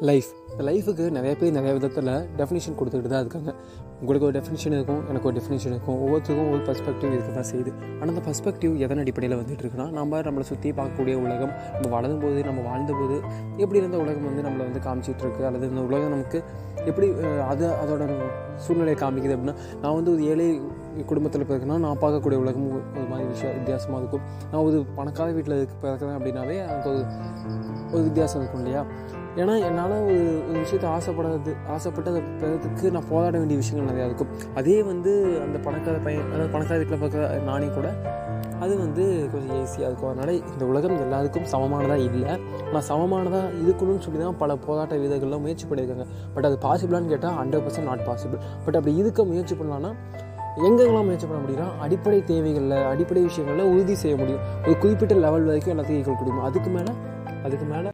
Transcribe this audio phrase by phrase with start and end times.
[0.00, 3.50] Life இந்த லைஃபுக்கு நிறைய பேர் நிறைய விதத்தில் டெஃபினேஷன் கொடுத்துக்கிட்டு தான் இருக்காங்க.
[4.00, 5.98] உங்களுக்கு ஒரு டெஃபினேஷன் இருக்கும் எனக்கு ஒரு டெஃபினேஷன் இருக்கும்.
[6.04, 7.70] ஒவ்வொருத்தருக்கும் ஒரு பர்ஸ்பெக்டிவ் இருக்க தான் செய்யுது.
[8.00, 12.44] ஆனால் அந்த பர்ஸ்பெக்டிவ் எதன் அடிப்படையில் வந்துட்டு இருக்குன்னா நம்ம நம்மளை சுற்றி பார்க்கக்கூடிய உலகம் நம்ம வளரும் போது
[12.44, 13.16] நம்ம வாழ்ந்தபோது
[13.56, 15.46] எப்படி இருந்த உலகம் வந்து நம்மளை வந்து காமிச்சிட்டு இருக்கு?
[15.46, 16.42] அல்லது இந்த உலகம் நமக்கு
[16.84, 17.08] எப்படி
[17.50, 18.04] அது அதோட
[18.56, 20.60] சூழ்நிலையை காமிக்குது அப்படின்னா நான் வந்து ஒரு ஏழை
[21.06, 24.24] குடும்பத்தில் பிறகுனா நான் பார்க்கக்கூடிய உலகம் ஒரு மாதிரி விஷயம் வித்தியாசமாக இருக்கும்.
[24.52, 27.04] நான் ஒரு பணக்கார வீட்டில் இருக்க பிறக்கிறேன் அப்படின்னாவே எனக்கு ஒரு
[27.92, 28.84] ஒரு வித்தியாசம் இருக்கும் இல்லையா?
[29.42, 34.30] ஏன்னா என்னால் ஒரு ஒரு விஷயத்தை ஆசைப்படாது ஆசைப்பட்டதை பெறதுக்கு நான் போராட வேண்டிய விஷயங்கள் நிறையா இருக்கும்.
[34.60, 35.12] அதே வந்து
[35.44, 37.88] அந்த பணக்கார பையன் அதாவது பணக்கார வீட்டில் பார்க்குற நானே கூட
[38.64, 40.10] அது வந்து கொஞ்சம் ஈஸியாக இருக்கும்.
[40.10, 42.34] அதனால் இந்த உலகம் எல்லாருக்கும் சமமானதாக இல்லை.
[42.66, 46.06] ஆனால் சமமானதாக இருக்கணும்னு சொல்லி தான் பல போராட்ட வீரர்கள்லாம் முயற்சி பண்ணியிருக்காங்க.
[46.34, 49.90] பட் அது பாசிபிளான்னு கேட்டால் hundred percent not possible but அப்படி இருக்க முயற்சி பண்ணலான்னா
[50.66, 54.44] எங்கெங்கெல்லாம் முயற்சி பண்ண முடியும்னா அடிப்படை தேவைகளில் அடிப்படை விஷயங்களில் உறுதி செய்ய முடியும்.
[54.66, 56.94] ஒரு குறிப்பிட்ட லெவல் வரைக்கும் எல்லாத்தையும் ஈக்குவல் முடியும் அதுக்கு மேலே
[57.46, 57.90] அதுக்கு மேலே